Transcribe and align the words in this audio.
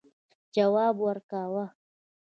جواب 0.55 0.95
ورکاوه. 1.05 1.65